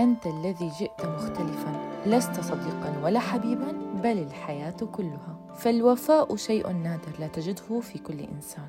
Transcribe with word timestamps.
أنت 0.00 0.26
الذي 0.26 0.68
جئت 0.68 1.06
مختلفا 1.06 2.00
لست 2.06 2.40
صديقا 2.40 3.00
ولا 3.04 3.20
حبيبا 3.20 3.72
بل 4.02 4.18
الحياة 4.18 4.76
كلها. 4.92 5.54
فالوفاء 5.54 6.36
شيء 6.36 6.72
نادر 6.72 7.12
لا 7.18 7.26
تجده 7.26 7.80
في 7.80 7.98
كل 7.98 8.20
إنسان. 8.20 8.68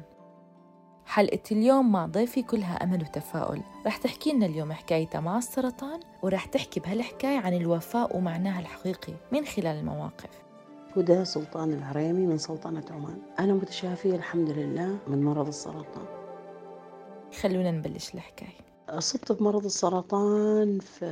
حلقة 1.06 1.40
اليوم 1.52 1.92
مع 1.92 2.06
ضيفي 2.06 2.44
كلها 2.44 2.84
أمل 2.84 3.02
وتفاؤل. 3.02 3.62
رح 3.86 3.98
تحكي 3.98 4.34
لنا 4.34 4.46
اليوم 4.46 4.72
حكايتها 4.74 5.22
مع 5.22 5.38
السرطان 5.38 6.00
ورح 6.22 6.46
تحكي 6.46 6.80
بهالحكاية 6.80 7.40
عن 7.40 7.54
الوفاء 7.54 8.18
ومعناها 8.18 8.60
الحقيقي 8.60 9.14
من 9.32 9.46
خلال 9.46 9.80
المواقف. 9.80 10.44
هدى 10.98 11.26
سلطان 11.26 11.74
العريمي 11.74 12.26
من 12.26 12.38
سلطنة 12.38 12.86
عمان. 12.92 13.22
أنا 13.40 13.54
متشافية 13.54 14.16
الحمد 14.16 14.50
لله 14.50 14.98
من 15.08 15.24
مرض 15.24 15.48
السرطان. 15.48 16.06
خلونا 17.42 17.72
نبلش 17.72 18.14
الحكاية. 18.14 18.68
أصبت 18.90 19.32
بمرض 19.32 19.66
السرطان 19.66 20.80
في 20.80 21.06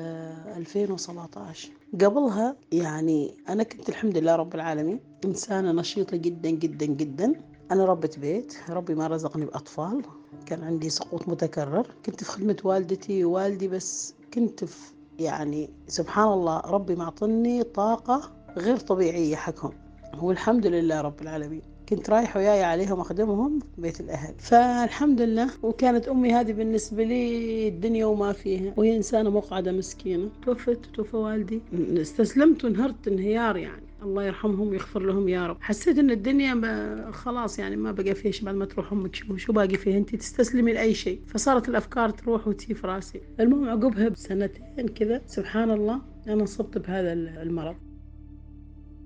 2017 0.58 1.70
قبلها 1.94 2.56
يعني 2.72 3.38
أنا 3.50 3.64
كنت 3.64 3.90
الحمد 3.90 4.18
لله 4.18 4.36
رب 4.36 4.56
العالمين 4.56 5.00
إنسانة 5.26 5.72
نشيطة 5.72 6.18
جدا 6.18 6.50
جدا 6.50 6.86
جدا. 6.86 7.34
أنا 7.72 7.86
ربة 7.86 8.10
بيت 8.18 8.56
ربي 8.70 8.96
ما 8.96 9.08
رزقني 9.08 9.46
بأطفال. 9.46 10.02
كان 10.46 10.64
عندي 10.64 10.90
سقوط 10.90 11.28
متكرر. 11.28 11.88
كنت 12.06 12.24
في 12.24 12.32
خدمة 12.32 12.58
والدتي 12.64 13.26
ووالدي 13.26 13.68
بس 13.68 14.14
كنت 14.34 14.64
في 14.66 14.94
يعني 15.20 15.70
سبحان 15.88 16.28
الله 16.28 16.60
ربي 16.60 16.96
معطني 16.96 17.64
طاقة 17.64 18.32
غير 18.58 18.78
طبيعية 18.78 19.36
حقهم 19.36 19.74
والحمد 20.22 20.68
لله 20.68 21.02
رب 21.02 21.22
العالمين. 21.22 21.75
كنت 21.90 22.10
رايح 22.10 22.38
وياي 22.38 22.64
عليهم 22.64 23.00
أخدمهم 23.00 23.60
بيت 23.78 24.00
الأهل. 24.00 24.34
فالحمد 24.38 25.22
لله 25.22 25.50
وكانت 25.64 26.08
أمي 26.08 26.34
هذه 26.34 26.52
بالنسبة 26.52 27.04
لي 27.04 27.68
الدنيا 27.68 28.06
وما 28.06 28.34
فيها 28.34 28.74
وهي 28.78 28.96
إنسانة 28.96 29.30
مقعدة 29.30 29.72
مسكينة. 29.72 30.30
توفت 30.46 30.80
توفى 30.94 31.18
والدي. 31.18 31.62
استسلمت 32.02 32.66
وانهرت 32.66 33.08
انهيار 33.08 33.58
يعني. 33.58 33.86
الله 34.04 34.24
يرحمهم 34.24 34.70
ويغفر 34.70 35.00
لهم 35.00 35.30
يا 35.30 35.48
رب. 35.48 35.58
حسيت 35.62 36.00
إن 36.00 36.12
الدنيا 36.12 37.12
خلاص 37.12 37.60
يعني 37.60 37.76
ما 37.76 37.92
بقى 37.92 38.16
فيها 38.16 38.32
شيء 38.32 38.46
بعد 38.46 38.56
ما 38.56 38.66
تروح 38.66 38.92
أمك. 38.92 39.16
شو 39.16 39.38
شو 39.38 39.54
باقي 39.54 39.78
فيها؟ 39.78 39.98
انت 39.98 40.16
تستسلمي 40.16 40.74
لأي 40.74 40.94
شيء 40.94 41.20
فصارت 41.28 41.70
الأفكار 41.70 42.10
تروح 42.10 42.48
وتي 42.48 42.74
في 42.74 42.88
راسي. 42.88 43.22
المهم 43.40 43.70
عقبها 43.70 44.10
بسنتين 44.10 44.88
كذا 44.88 45.22
سبحان 45.28 45.72
الله 45.72 46.02
أنا 46.28 46.42
انصبت 46.42 46.78
بهذا 46.78 47.14
المرض. 47.14 47.76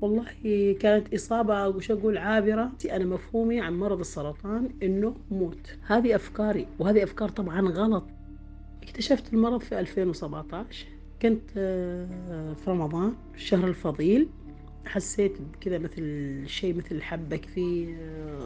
والله 0.02 0.26
كانت 0.80 1.14
إصابة 1.14 1.68
وش 1.68 1.92
أقول 1.92 2.18
عابرة. 2.18 2.72
أنا 2.92 3.06
مفهومي 3.06 3.62
عن 3.62 3.80
مرض 3.80 4.00
السرطان 4.00 4.70
إنه 4.84 5.16
موت. 5.32 5.78
هذه 5.88 6.16
أفكاري 6.16 6.68
وهذه 6.80 7.04
أفكار 7.04 7.30
طبعا 7.30 7.62
غلط. 7.62 8.04
اكتشفت 8.84 9.34
المرض 9.34 9.62
في 9.62 9.80
2017 9.80 10.88
كنت 11.22 11.50
آه، 11.58 12.54
في 12.54 12.72
رمضان 12.72 13.14
الشهر 13.36 13.68
الفضيل. 13.68 14.28
حسيت 14.86 15.42
بكذا 15.42 15.78
مثل 15.78 16.44
شيء 16.48 16.76
مثل 16.78 17.02
حبك 17.02 17.46
في 17.46 17.96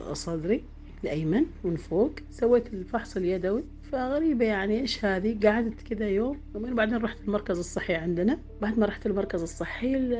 آه، 0.09 0.13
صدري. 0.13 0.63
الأيمن 1.03 1.45
من 1.63 1.75
فوق 1.75 2.11
سويت 2.29 2.73
الفحص 2.73 3.17
اليدوي. 3.17 3.63
فغريبة 3.91 4.45
يعني 4.45 4.79
إيش 4.79 5.05
هذه؟ 5.05 5.39
قعدت 5.43 5.81
كذا 5.81 6.09
يوم. 6.09 6.39
يومين 6.55 6.75
بعدين 6.75 6.97
رحت 6.97 7.17
المركز 7.27 7.57
الصحي 7.57 7.93
عندنا. 7.93 8.39
بعد 8.61 8.79
ما 8.79 8.85
رحت 8.85 9.05
المركز 9.05 9.41
الصحي 9.41 10.19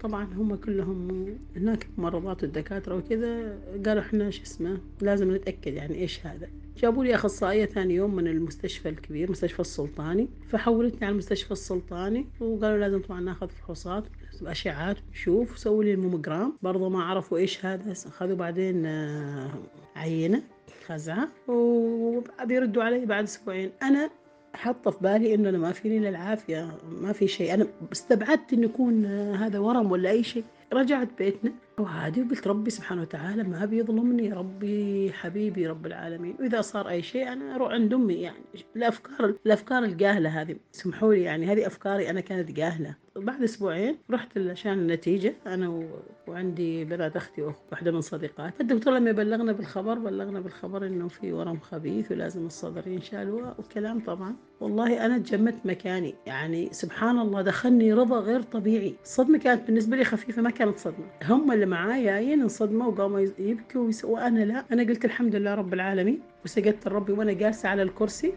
طبعا 0.00 0.24
هم 0.24 0.54
كلهم 0.54 1.26
هناك 1.56 1.86
ممرضات 1.98 2.44
الدكاترة 2.44 2.94
وكذا. 2.96 3.58
قالوا 3.86 4.02
إحنا 4.02 4.30
شو 4.30 4.42
اسمه 4.42 4.78
لازم 5.00 5.34
نتأكد 5.34 5.74
يعني 5.74 5.94
إيش 5.94 6.26
هذا. 6.26 6.48
جابوا 6.76 7.04
لي 7.04 7.14
أخصائية 7.14 7.64
ثاني 7.64 7.94
يوم 7.94 8.14
من 8.14 8.26
المستشفى 8.26 8.88
الكبير 8.88 9.30
مستشفى 9.30 9.60
السلطاني. 9.60 10.28
فحولتني 10.48 11.06
على 11.06 11.12
المستشفى 11.12 11.50
السلطاني 11.50 12.26
وقالوا 12.40 12.78
لازم 12.78 13.02
طبعا 13.02 13.20
ناخذ 13.20 13.48
فحوصات. 13.48 14.04
أشعات 14.42 14.96
نشوف 15.12 15.58
سووا 15.58 15.84
لي 15.84 15.94
الموموجرام. 15.94 16.58
برضه 16.62 16.88
ما 16.88 17.04
عرفوا 17.04 17.38
إيش 17.38 17.66
هذا 17.66 17.92
أخذوا 17.92 18.36
بعدين 18.36 18.86
آه، 18.86 19.50
عينة 19.96 20.42
خزعة 20.86 21.28
وبيردوا 21.48 22.84
علي 22.84 23.06
بعد 23.06 23.24
أسبوعين. 23.24 23.70
أنا 23.82 24.10
حاطة 24.54 24.90
في 24.90 24.98
بالي 25.00 25.34
إنه 25.34 25.48
أنا 25.48 25.58
ما 25.58 25.72
فيني 25.72 25.98
إلا 25.98 26.08
العافية 26.08 26.78
ما 26.88 27.12
في 27.12 27.28
شيء. 27.28 27.54
أنا 27.54 27.66
استبعدت 27.92 28.52
إنه 28.52 28.64
يكون 28.64 29.06
هذا 29.34 29.58
ورم 29.58 29.92
ولا 29.92 30.10
أي 30.10 30.22
شيء. 30.22 30.44
رجعت 30.72 31.08
بيتنا. 31.18 31.52
وعادي 31.80 32.22
وقلت 32.22 32.46
ربي 32.46 32.70
سبحانه 32.70 33.02
وتعالى 33.02 33.42
ما 33.42 33.64
بيظلمني 33.64 34.32
ربي 34.32 35.12
حبيبي 35.12 35.66
رب 35.66 35.86
العالمين. 35.86 36.36
وإذا 36.40 36.60
صار 36.60 36.88
أي 36.88 37.02
شيء 37.02 37.32
أنا 37.32 37.54
أروح 37.54 37.72
عند 37.72 37.94
أمي 37.94 38.14
يعني. 38.14 38.44
الأفكار 38.76 39.34
الأفكار 39.46 39.84
الجاهلة 39.84 40.40
هذه 40.40 40.56
سمحوا 40.72 41.14
لي 41.14 41.22
يعني 41.22 41.46
هذه 41.46 41.66
أفكاري 41.66 42.10
أنا 42.10 42.20
كانت 42.20 42.52
جاهلة. 42.52 42.94
بعد 43.16 43.42
أسبوعين 43.42 43.96
رحت 44.10 44.38
عشان 44.38 44.72
النتيجة 44.72 45.34
أنا 45.46 45.68
و... 45.68 45.84
وعندي 46.28 46.84
بنات 46.84 47.16
أختي 47.16 47.42
واحدة 47.72 47.92
من 47.92 48.00
صديقاتي. 48.00 48.54
الدكتور 48.60 48.94
لما 48.94 49.12
بلغنا 49.12 49.52
بالخبر 49.52 49.98
بلغنا 49.98 50.40
بالخبر 50.40 50.86
إنه 50.86 51.08
في 51.08 51.32
ورم 51.32 51.58
خبيث 51.58 52.12
ولازم 52.12 52.46
الصدر 52.46 52.88
ينشال 52.88 53.52
وكلام 53.58 54.00
طبعا. 54.00 54.36
والله 54.60 55.06
أنا 55.06 55.18
تجمدت 55.18 55.66
مكاني 55.66 56.14
يعني 56.26 56.68
سبحان 56.72 57.18
الله 57.18 57.42
دخلني 57.42 57.92
رضا 57.92 58.20
غير 58.20 58.42
طبيعي. 58.42 58.94
الصدمة 59.02 59.38
كانت 59.38 59.66
بالنسبة 59.66 59.96
لي 59.96 60.04
خفيفة 60.04 60.42
ما 60.42 60.50
كانت 60.50 60.78
صدمة. 60.78 61.06
هم 61.24 61.52
اللي 61.52 61.63
معايا 61.66 62.02
جايين 62.02 62.42
انصدموا 62.42 62.86
وقاموا 62.86 63.20
يبكوا 63.38 63.90
وأنا 64.04 64.44
لا. 64.44 64.64
أنا 64.72 64.82
قلت 64.82 65.04
الحمد 65.04 65.36
لله 65.36 65.54
رب 65.54 65.74
العالمين 65.74 66.20
وسجدت 66.44 66.88
لربي 66.88 67.12
وأنا 67.12 67.32
جالسة 67.32 67.68
على 67.68 67.82
الكرسي. 67.82 68.34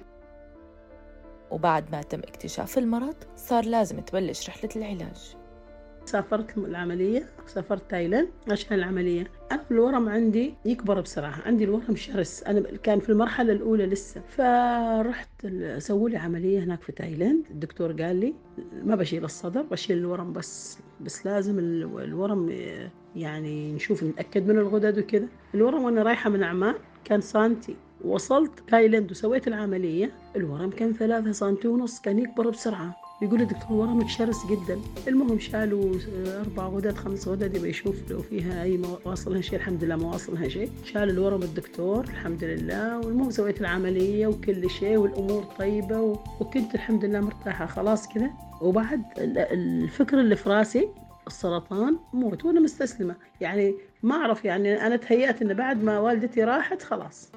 وبعد 1.51 1.91
ما 1.91 2.01
تم 2.01 2.19
اكتشاف 2.19 2.77
المرض 2.77 3.15
صار 3.35 3.65
لازم 3.65 3.99
تبلش 3.99 4.49
رحلة 4.49 4.69
العلاج. 4.75 5.35
سافرت 6.07 6.57
العملية 6.57 7.25
سافرت 7.45 7.91
تايلاند 7.91 8.27
عشان 8.51 8.77
العملية. 8.77 9.27
أنا 9.51 9.65
الورم 9.71 10.09
عندي 10.09 10.53
يكبر 10.65 11.01
بسرعة 11.01 11.41
عندي 11.45 11.63
الورم 11.63 11.95
شرس. 11.95 12.43
أنا 12.43 12.59
كان 12.83 12.99
في 12.99 13.09
المرحلة 13.09 13.53
الأولى 13.53 13.85
لسه. 13.85 14.21
فرحت 14.21 15.47
سووا 15.77 16.09
لي 16.09 16.17
عملية 16.17 16.63
هناك 16.63 16.81
في 16.81 16.91
تايلاند. 16.91 17.45
الدكتور 17.51 17.91
قال 17.91 18.15
لي 18.15 18.33
ما 18.83 18.95
بشيل 18.95 19.25
الصدر 19.25 19.61
بشيل 19.61 19.97
الورم 19.97 20.33
بس 20.33 20.79
بس 21.01 21.25
لازم 21.25 21.59
الورم 21.59 22.49
يعني 23.15 23.73
نشوف 23.73 24.03
نتأكد 24.03 24.47
من 24.47 24.57
الغدد 24.57 24.99
وكذا. 24.99 25.27
الورم 25.53 25.83
وأنا 25.83 26.03
رايحة 26.03 26.29
من 26.29 26.43
عمان 26.43 26.75
كان 27.05 27.21
سنتي 27.21 27.75
وصلت 28.05 28.59
تايلاند 28.69 29.11
وسويت 29.11 29.47
العملية 29.47 30.11
الورم 30.35 30.69
كان 30.69 30.93
ثلاثة 30.93 31.31
سنتي 31.31 31.67
ونص 31.67 32.01
كان 32.01 32.19
يكبر 32.19 32.49
بسرعة. 32.49 33.06
يقول 33.21 33.41
الدكتور 33.41 33.71
ورمك 33.71 34.09
شرس 34.09 34.45
جدا. 34.45 34.79
المهم 35.07 35.39
شالوا 35.39 35.95
أربع 36.27 36.67
غدد 36.67 36.95
خمس 36.95 37.27
غدد 37.27 37.55
يبغى 37.55 37.69
يشوف 37.69 38.11
لو 38.11 38.21
فيها 38.21 38.63
أي 38.63 38.81
واصلها 39.05 39.41
شيء 39.41 39.59
الحمد 39.59 39.83
لله 39.83 39.95
ما 39.95 40.07
واصلها 40.07 40.47
شيء. 40.47 40.69
شال 40.83 41.09
الورم 41.09 41.43
الدكتور 41.43 42.03
الحمد 42.03 42.43
لله. 42.43 42.99
والمهم 42.99 43.31
سويت 43.31 43.61
العملية 43.61 44.27
وكل 44.27 44.69
شيء 44.69 44.97
والأمور 44.97 45.43
طيبة 45.43 46.01
وكنت 46.39 46.75
الحمد 46.75 47.05
لله 47.05 47.19
مرتاحة. 47.19 47.65
خلاص 47.65 48.07
كذا 48.07 48.29
وبعد 48.61 49.01
الفكر 49.17 50.19
اللي 50.19 50.35
في 50.35 50.49
راسي 50.49 50.89
السرطان 51.27 51.97
موت 52.13 52.45
وأنا 52.45 52.59
مستسلمة. 52.59 53.15
يعني 53.41 53.75
ما 54.03 54.15
أعرف 54.15 54.45
يعني 54.45 54.87
أنا 54.87 54.95
تهيأت 54.95 55.41
إن 55.41 55.53
بعد 55.53 55.83
ما 55.83 55.99
والدتي 55.99 56.43
راحت 56.43 56.81
خلاص. 56.81 57.31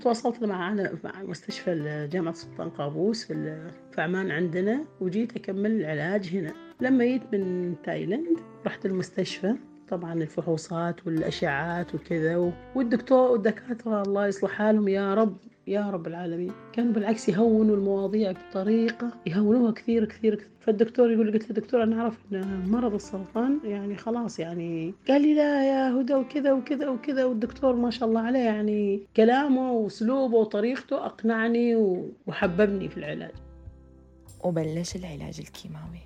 تواصلت 0.00 0.42
مع 0.44 0.74
مع 1.04 1.22
مستشفى 1.22 2.08
جامعة 2.12 2.34
سلطان 2.34 2.70
قابوس 2.70 3.24
في 3.24 3.70
عمان 3.98 4.30
عندنا 4.30 4.84
وجيت 5.00 5.36
أكمل 5.36 5.70
العلاج 5.70 6.28
هنا. 6.36 6.52
لما 6.80 7.04
جيت 7.04 7.22
من 7.32 7.74
تايلاند 7.84 8.38
رحت 8.66 8.86
المستشفى. 8.86 9.54
طبعا 9.88 10.12
الفحوصات 10.12 11.06
والأشعات 11.06 11.94
وكذا 11.94 12.52
والدكتور 12.74 13.30
والدكاترة 13.30 14.02
الله 14.02 14.26
يصلح 14.26 14.50
حالهم 14.50 14.88
يا 14.88 15.14
رب 15.14 15.36
يا 15.66 15.90
رب 15.90 16.06
العالمين. 16.06 16.52
كانوا 16.72 16.92
بالعكس 16.92 17.28
يهونوا 17.28 17.76
المواضيع 17.76 18.32
بطريقة 18.32 19.10
يهونوها 19.26 19.72
كثير 19.72 20.04
كثير, 20.04 20.34
كثير. 20.34 20.50
فالدكتور 20.60 21.10
يقول 21.12 21.32
قلت 21.32 21.50
له 21.50 21.54
دكتور 21.54 21.82
أنا 21.82 22.00
أعرف 22.00 22.18
أن 22.32 22.64
مرض 22.68 22.94
السرطان 22.94 23.58
يعني 23.64 23.96
خلاص 23.96 24.38
يعني 24.38 24.94
قال 25.08 25.22
لي 25.22 25.34
لا 25.34 25.68
يا 25.68 26.00
هدى 26.00 26.14
وكذا 26.14 26.52
وكذا 26.52 26.88
وكذا 26.88 27.24
والدكتور 27.24 27.76
ما 27.76 27.90
شاء 27.90 28.08
الله 28.08 28.20
عليه 28.20 28.38
يعني 28.38 29.00
كلامه 29.16 29.72
وأسلوبه 29.72 30.36
وطريقته 30.36 31.06
أقنعني 31.06 31.76
وحببني 32.26 32.88
في 32.88 32.96
العلاج. 32.96 33.34
وبلش 34.44 34.96
العلاج 34.96 35.40
الكيماوي. 35.40 36.00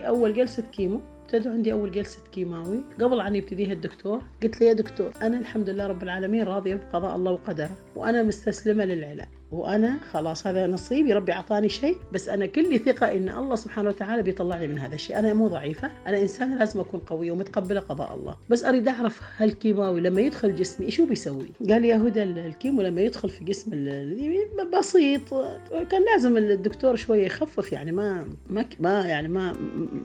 أول 0.00 0.34
جلسة 0.34 0.62
كيمو 0.62 1.00
ابتدوا 1.26 1.52
عندي 1.52 1.72
أول 1.72 1.90
جلسة 1.90 2.18
كيماوي. 2.32 2.80
قبل 3.00 3.20
أن 3.20 3.36
يبتديها 3.36 3.72
الدكتور 3.72 4.22
قلت 4.42 4.60
له 4.60 4.66
يا 4.66 4.72
دكتور 4.72 5.12
أنا 5.22 5.38
الحمد 5.38 5.70
لله 5.70 5.86
رب 5.86 6.02
العالمين 6.02 6.44
راضيه 6.44 6.74
بقضاء 6.74 7.16
الله 7.16 7.32
وقدره 7.32 7.70
وأنا 7.96 8.22
مستسلمة 8.22 8.84
للعلاج. 8.84 9.28
وأنا 9.52 9.98
خلاص 10.12 10.46
هذا 10.46 10.66
نصيبي 10.66 11.12
ربي 11.12 11.32
أعطاني 11.32 11.68
شيء 11.68 11.96
بس 12.12 12.28
أنا 12.28 12.46
كل 12.46 12.78
ثقة 12.78 13.12
إن 13.12 13.28
الله 13.28 13.54
سبحانه 13.54 13.88
وتعالى 13.88 14.22
بيطلعني 14.22 14.66
من 14.66 14.78
هذا 14.78 14.94
الشيء. 14.94 15.18
أنا 15.18 15.34
مو 15.34 15.48
ضعيفة 15.48 15.90
أنا 16.06 16.20
انسانه 16.22 16.58
لازم 16.58 16.80
أكون 16.80 17.00
قويه 17.00 17.30
ومتقبلة 17.32 17.80
قضاء 17.80 18.14
الله. 18.14 18.36
بس 18.50 18.64
أريد 18.64 18.88
أعرف 18.88 19.20
هالكيماوي 19.36 20.00
لما 20.00 20.20
يدخل 20.20 20.56
جسمي 20.56 20.90
شو 20.90 21.06
بيسوي؟ 21.06 21.46
قال 21.70 21.84
يا 21.84 21.96
هدى 21.96 22.22
الكيمو 22.22 22.82
لما 22.82 23.00
يدخل 23.00 23.28
في 23.28 23.44
جسم 23.44 23.70
بسيط 24.78 25.34
كان 25.90 26.04
لازم 26.12 26.36
الدكتور 26.36 26.96
شوية 26.96 27.26
يخفف 27.26 27.72
يعني 27.72 27.92
ما 27.92 28.26
ما 28.50 28.64
ما 28.80 29.06
يعني 29.06 29.28
ما 29.28 29.56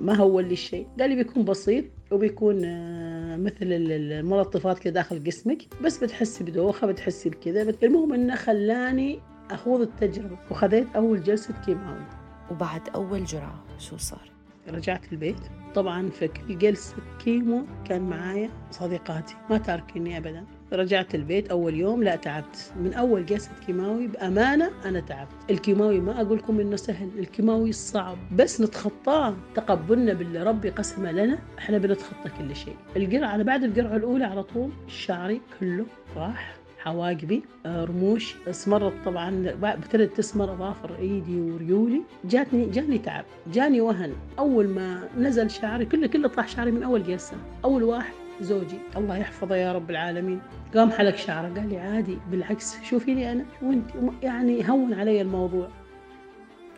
ما 0.01 0.15
هو 0.15 0.39
لي 0.39 0.53
الشيء. 0.53 0.87
قال 0.99 1.09
لي 1.09 1.15
بيكون 1.15 1.45
بسيط 1.45 1.85
وبيكون 2.11 2.61
آه، 2.65 3.37
مثل 3.37 3.57
الملطفات 3.61 4.79
كده 4.79 4.93
داخل 4.93 5.23
جسمك 5.23 5.57
بس 5.83 5.97
بتحسي 6.03 6.43
بدوخة 6.43 6.87
بتحسي 6.87 7.29
بكذا. 7.29 7.73
المهم 7.83 8.13
إنه 8.13 8.35
خلاني 8.35 9.19
أخوض 9.51 9.81
التجربة 9.81 10.37
وخذيت 10.51 10.87
أول 10.95 11.23
جلسة 11.23 11.53
كيماوي 11.65 12.05
وبعد 12.51 12.81
أول 12.95 13.23
جرعة 13.25 13.63
شو 13.79 13.97
صار؟ 13.97 14.31
رجعت 14.69 15.11
البيت. 15.11 15.39
طبعا 15.75 16.09
في 16.09 16.27
كل 16.27 16.57
جلسة 16.57 16.95
كيمو 17.23 17.65
كان 17.85 18.01
معايا 18.01 18.49
صديقاتي 18.71 19.35
ما 19.49 19.57
تاركيني 19.57 20.17
أبدا. 20.17 20.45
رجعت 20.73 21.15
البيت 21.15 21.49
أول 21.51 21.75
يوم 21.75 22.03
لا 22.03 22.15
تعبت. 22.15 22.71
من 22.75 22.93
أول 22.93 23.25
جلسة 23.25 23.51
كيماوي 23.67 24.07
بأمانة 24.07 24.71
أنا 24.85 24.99
تعبت. 24.99 25.31
الكيماوي 25.49 25.99
ما 25.99 26.21
أقول 26.21 26.37
لكم 26.37 26.59
إنه 26.59 26.75
سهل 26.75 27.09
الكيماوي 27.19 27.71
صعب. 27.71 28.17
بس 28.35 28.61
نتخطاه. 28.61 29.35
تقبلنا 29.55 30.13
باللي 30.13 30.43
ربي 30.43 30.69
قسمه 30.69 31.11
لنا 31.11 31.39
إحنا 31.59 31.77
بنتخطى 31.77 32.29
كل 32.37 32.55
شيء. 32.55 32.75
القرعة 32.97 33.35
أنا 33.35 33.43
بعد 33.43 33.63
القرعة 33.63 33.95
الأولى 33.95 34.23
على 34.25 34.43
طول 34.43 34.69
شعري 34.87 35.41
كله 35.59 35.85
راح 36.17 36.55
حواقبي 36.79 37.43
آه، 37.65 37.85
رموش 37.85 38.35
اسمرت 38.47 38.93
طبعا 39.05 39.55
ابتدت 39.63 40.17
تسمر 40.17 40.53
أظافر 40.53 40.95
إيدي 40.99 41.41
وريولي. 41.41 42.01
جاتني 42.25 42.65
جاني 42.65 42.97
تعب. 42.97 43.25
جاني 43.53 43.81
وهن. 43.81 44.13
أول 44.39 44.67
ما 44.67 45.09
نزل 45.17 45.49
شعري 45.49 45.85
كله 45.85 46.07
كله 46.07 46.27
طاح 46.27 46.47
شعري 46.47 46.71
من 46.71 46.83
أول 46.83 47.03
جلسة. 47.03 47.35
أول 47.65 47.83
واحد 47.83 48.13
زوجي. 48.43 48.79
الله 48.97 49.17
يحفظه 49.17 49.55
يا 49.55 49.73
رب 49.73 49.89
العالمين. 49.89 50.41
قام 50.75 50.91
حلق 50.91 51.15
شعره 51.15 51.47
قال 51.47 51.69
لي 51.69 51.79
عادي 51.79 52.17
بالعكس 52.31 52.81
شوفي 52.83 53.13
لي 53.13 53.31
أنا 53.31 53.45
وأنت. 53.61 53.89
يعني 54.23 54.69
هون 54.69 54.93
علي 54.93 55.21
الموضوع. 55.21 55.67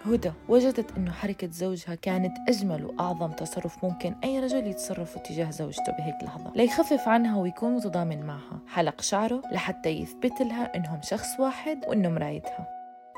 هدى 0.06 0.32
وجدت 0.50 0.98
أنه 0.98 1.12
حركة 1.12 1.50
زوجها 1.52 1.96
كانت 1.96 2.38
أجمل 2.50 2.86
وأعظم 2.86 3.32
تصرف 3.32 3.86
ممكن 3.86 4.16
أي 4.24 4.40
رجل 4.40 4.68
يتصرفه 4.68 5.22
تجاه 5.22 5.50
زوجته 5.50 5.92
بهيك 6.00 6.24
لحظة. 6.24 6.52
ليخفف 6.56 7.08
عنها 7.08 7.42
ويكون 7.42 7.76
متضامن 7.76 8.26
معها. 8.26 8.60
حلق 8.68 9.02
شعره 9.02 9.42
لحتى 9.52 9.90
يثبت 9.90 10.42
لها 10.42 10.76
أنهم 10.76 11.00
شخص 11.04 11.40
واحد 11.40 11.86
وأنه 11.88 12.10
مرايتها. 12.10 12.68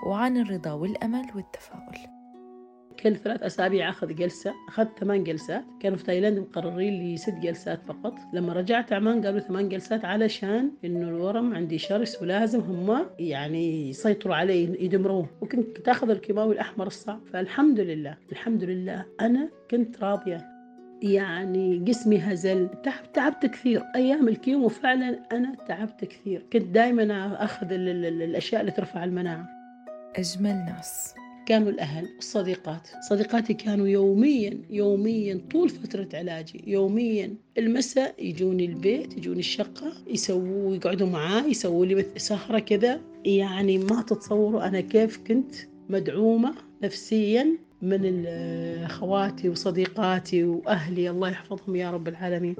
وعن 0.07 0.37
الرضا 0.37 0.71
والأمل 0.71 1.25
والتفاؤل. 1.35 2.14
كل 2.99 3.15
ثلاث 3.15 3.43
أسابيع 3.43 3.89
أخذ 3.89 4.15
جلسة. 4.15 4.53
أخذت 4.67 4.99
ثمان 4.99 5.23
جلسات. 5.23 5.63
كانوا 5.79 5.97
في 5.97 6.03
تايلاند 6.03 6.39
مقررين 6.39 6.93
لي 6.93 7.17
ست 7.17 7.33
جلسات 7.33 7.83
فقط. 7.83 8.13
لما 8.33 8.53
رجعت 8.53 8.93
عمان 8.93 9.25
قالوا 9.25 9.39
ثمان 9.39 9.69
جلسات 9.69 10.05
علشان 10.05 10.71
إنه 10.85 11.09
الورم 11.09 11.53
عندي 11.53 11.77
شرس 11.77 12.21
ولازم 12.21 12.59
هم 12.59 13.05
يعني 13.19 13.89
يسيطروا 13.89 14.35
عليه 14.35 14.83
يدمروه. 14.83 15.29
وكنت 15.41 15.77
تاخذ 15.77 16.09
الكيماوي 16.09 16.53
الأحمر 16.53 16.87
الصعب. 16.87 17.19
فالحمد 17.33 17.79
لله 17.79 18.17
الحمد 18.31 18.63
لله 18.63 19.05
أنا 19.21 19.49
كنت 19.71 20.03
راضية. 20.03 20.45
يعني 21.01 21.77
جسمي 21.77 22.17
هزل. 22.17 22.69
تعب 22.83 23.13
تعبت 23.13 23.45
كثير. 23.45 23.83
أيام 23.95 24.27
ال 24.27 24.34
chemo 24.34 24.67
فعلا 24.67 25.19
أنا 25.31 25.55
تعبت 25.67 26.05
كثير. 26.05 26.45
كنت 26.53 26.63
دائما 26.63 27.35
آخذ 27.43 27.67
الأشياء 27.71 28.61
اللي 28.61 28.71
ترفع 28.71 29.03
المناعة. 29.03 29.47
أجمل 30.15 30.55
ناس 30.55 31.15
كانوا 31.45 31.69
الأهل 31.69 32.09
الصديقات. 32.19 32.87
صديقاتي 33.09 33.53
كانوا 33.53 33.87
يوميا 33.87 34.61
يوميا 34.69 35.41
طول 35.51 35.69
فترة 35.69 36.07
علاجي 36.13 36.63
يوميا 36.67 37.35
المساء 37.57 38.15
يجوني 38.19 38.65
البيت 38.65 39.17
يجوني 39.17 39.39
الشقة 39.39 39.93
يسووا 40.07 40.75
يقعدوا 40.75 41.07
معاي 41.07 41.49
يسووا 41.49 41.85
لي 41.85 42.05
سهرة 42.17 42.59
كذا. 42.59 43.01
يعني 43.25 43.77
ما 43.77 44.01
تتصوروا 44.01 44.67
أنا 44.67 44.81
كيف 44.81 45.17
كنت 45.27 45.55
مدعومة 45.89 46.53
نفسيا 46.83 47.57
من 47.81 48.25
أخواتي 48.83 49.49
وصديقاتي 49.49 50.43
وأهلي. 50.43 51.09
الله 51.09 51.29
يحفظهم 51.29 51.75
يا 51.75 51.91
رب 51.91 52.07
العالمين. 52.07 52.55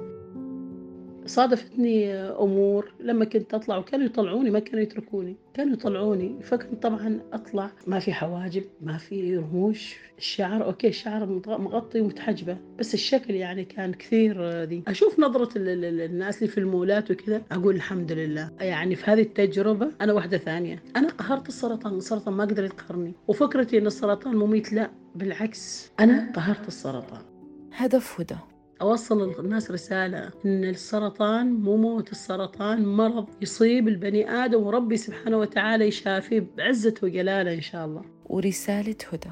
صادفتني 1.26 2.14
أمور 2.14 2.92
لما 3.00 3.24
كنت 3.24 3.54
أطلع 3.54 3.76
وكانوا 3.78 4.06
يطلعوني 4.06 4.50
ما 4.50 4.58
كانوا 4.58 4.80
يتركوني. 4.80 5.36
كانوا 5.54 5.72
يطلعوني 5.72 6.42
فكنت 6.42 6.82
طبعا 6.82 7.20
أطلع. 7.32 7.70
ما 7.86 7.98
في 7.98 8.12
حواجب 8.12 8.64
ما 8.82 8.98
في 8.98 9.36
رموش. 9.36 9.96
الشعر 10.18 10.64
أوكي 10.64 10.88
الشعر 10.88 11.26
مغطي 11.46 12.00
ومتحجبة 12.00 12.56
بس 12.78 12.94
الشكل 12.94 13.34
يعني 13.34 13.64
كان 13.64 13.94
كثير 13.94 14.64
دي 14.64 14.82
أشوف 14.88 15.18
نظرة 15.20 15.48
الناس 15.56 16.38
اللي 16.38 16.48
في 16.48 16.58
المولات 16.58 17.10
وكذا 17.10 17.42
أقول 17.52 17.74
الحمد 17.74 18.12
لله. 18.12 18.50
يعني 18.60 18.96
في 18.96 19.10
هذه 19.10 19.22
التجربة 19.22 19.88
أنا 20.00 20.12
واحدة 20.12 20.38
ثانية. 20.38 20.82
أنا 20.96 21.08
قهرت 21.08 21.48
السرطان 21.48 21.96
السرطان 21.96 22.34
ما 22.34 22.44
قدر 22.44 22.64
يقهرني. 22.64 23.14
وفكرتي 23.28 23.78
إن 23.78 23.86
السرطان 23.86 24.36
مميت 24.36 24.72
لا 24.72 24.90
بالعكس. 25.14 25.92
أنا 26.00 26.32
قهرت 26.34 26.68
السرطان. 26.68 27.22
هدف 27.72 28.20
هدى. 28.20 28.36
أوصل 28.80 29.32
للناس 29.40 29.70
رسالة 29.70 30.30
إن 30.46 30.64
السرطان 30.64 31.52
مو 31.52 31.76
موت 31.76 32.12
السرطان 32.12 32.86
مرض 32.86 33.26
يصيب 33.42 33.88
البني 33.88 34.30
آدم 34.30 34.62
وربي 34.62 34.96
سبحانه 34.96 35.38
وتعالى 35.38 35.86
يشافيه 35.88 36.46
بعزة 36.56 36.94
وجلاله 37.02 37.54
إن 37.54 37.60
شاء 37.60 37.86
الله. 37.86 38.02
ورسالة 38.26 38.96
هدى. 39.12 39.30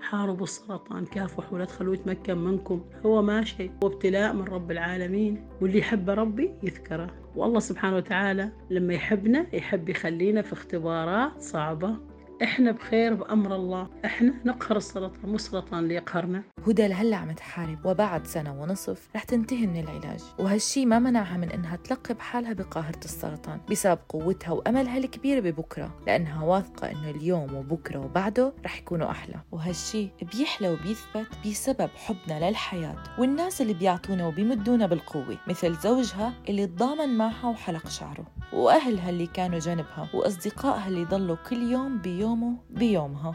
حاربوا 0.00 0.44
السرطان 0.44 1.04
كافحوا 1.04 1.54
ولا 1.54 1.64
تخلوه 1.64 1.94
يتمكن 1.94 2.38
منكم. 2.38 2.84
هو 3.06 3.22
ماشي 3.22 3.70
هو 3.84 3.86
ابتلاء 3.88 4.32
من 4.32 4.44
رب 4.44 4.70
العالمين 4.70 5.48
واللي 5.60 5.78
يحب 5.78 6.10
ربي 6.10 6.54
يذكره. 6.62 7.14
والله 7.36 7.60
سبحانه 7.60 7.96
وتعالى 7.96 8.52
لما 8.70 8.94
يحبنا 8.94 9.46
يحب 9.52 9.88
يخلينا 9.88 10.42
في 10.42 10.52
اختبارات 10.52 11.40
صعبة. 11.40 11.96
إحنا 12.42 12.72
بخير 12.72 13.14
بأمر 13.14 13.56
الله. 13.56 13.88
إحنا 14.04 14.34
نقهر 14.44 14.76
السرطان 14.76 15.30
مو 15.30 15.34
السرطان 15.34 15.78
اللي 15.78 15.94
يقهرنا. 15.94 16.42
هدى 16.66 16.88
لهلا 16.88 17.16
عم 17.16 17.32
تحارب 17.32 17.86
وبعد 17.86 18.26
سنة 18.26 18.62
ونصف 18.62 19.08
رح 19.16 19.24
تنتهي 19.24 19.66
من 19.66 19.80
العلاج. 19.80 20.20
وهالشي 20.38 20.86
ما 20.86 20.98
منعها 20.98 21.36
من 21.36 21.50
إنها 21.50 21.76
تلقب 21.76 22.20
حالها 22.20 22.52
بقاهرة 22.52 23.00
السرطان 23.04 23.60
بسبب 23.70 23.98
قوتها 24.08 24.52
وأملها 24.52 24.98
الكبير 24.98 25.40
ببكرة. 25.40 25.98
لأنها 26.06 26.44
واثقة 26.44 26.90
إنه 26.90 27.10
اليوم 27.10 27.54
وبكرة 27.54 27.98
وبعده 27.98 28.52
رح 28.64 28.78
يكونوا 28.78 29.10
أحلى. 29.10 29.34
وهالشي 29.52 30.08
بيحلى 30.22 30.68
وبيثبت 30.68 31.26
بسبب 31.46 31.90
حبنا 31.94 32.48
للحياة 32.48 32.96
والناس 33.18 33.60
اللي 33.60 33.74
بيعطونا 33.74 34.26
وبيمدونا 34.26 34.86
بالقوة 34.86 35.38
مثل 35.48 35.74
زوجها 35.74 36.32
اللي 36.48 36.66
تضامن 36.66 37.16
معها 37.16 37.48
وحلق 37.48 37.88
شعره. 37.88 38.26
وأهلها 38.52 39.10
اللي 39.10 39.26
كانوا 39.26 39.58
جنبها 39.58 40.08
وأصدقائها 40.14 40.88
اللي 40.88 41.04
ضلوا 41.04 41.36
كل 41.50 41.62
يوم 41.62 41.98
بيومه 41.98 42.56
بيومها. 42.70 43.34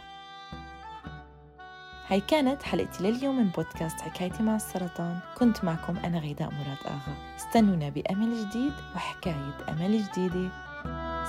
هاي 2.07 2.21
كانت 2.21 2.63
حلقتي 2.63 3.03
لليوم 3.03 3.37
من 3.37 3.47
بودكاست 3.47 4.01
حكايتي 4.01 4.43
مع 4.43 4.55
السرطان. 4.55 5.19
كنت 5.37 5.63
معكم 5.63 5.97
أنا 5.97 6.19
غيداء 6.19 6.49
مراد 6.51 6.77
آغا. 6.85 7.35
استنونا 7.35 7.89
بأمل 7.89 8.49
جديد 8.49 8.73
وحكاية 8.95 9.57
أمل 9.69 10.03
جديدة. 10.03 10.49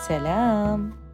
سلام! 0.09 1.08